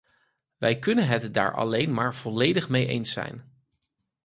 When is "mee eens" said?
2.69-3.11